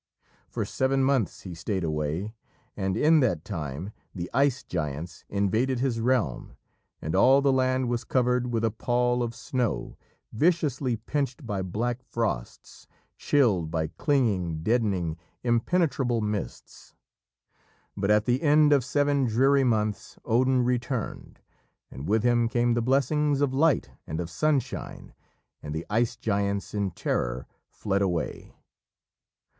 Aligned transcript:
For 0.49 0.65
seven 0.65 1.03
months 1.03 1.41
he 1.41 1.53
stayed 1.53 1.83
away, 1.83 2.33
and 2.75 2.97
in 2.97 3.19
that 3.19 3.45
time 3.45 3.91
the 4.15 4.31
Ice 4.33 4.63
Giants 4.63 5.25
invaded 5.29 5.79
his 5.79 5.99
realm, 5.99 6.55
and 7.03 7.15
all 7.15 7.39
the 7.43 7.53
land 7.53 7.87
was 7.87 8.03
covered 8.03 8.51
with 8.51 8.65
a 8.65 8.71
pall 8.71 9.21
of 9.21 9.35
snow, 9.35 9.97
viciously 10.33 10.95
pinched 10.97 11.45
by 11.45 11.61
black 11.61 12.01
frosts, 12.01 12.87
chilled 13.15 13.69
by 13.69 13.89
clinging, 13.99 14.63
deadening, 14.63 15.17
impenetrable 15.43 16.19
mists. 16.19 16.95
But 17.95 18.09
at 18.09 18.25
the 18.25 18.41
end 18.41 18.73
of 18.73 18.83
seven 18.83 19.25
dreary 19.25 19.63
months 19.63 20.17
Odin 20.25 20.63
returned, 20.65 21.41
and 21.91 22.07
with 22.07 22.23
him 22.23 22.49
came 22.49 22.73
the 22.73 22.81
blessings 22.81 23.39
of 23.39 23.53
light 23.53 23.91
and 24.07 24.19
of 24.19 24.31
sunshine, 24.31 25.13
and 25.61 25.75
the 25.75 25.85
Ice 25.91 26.15
Giants 26.15 26.73
in 26.73 26.89
terror 26.89 27.45
fled 27.69 28.01
away. 28.01 28.55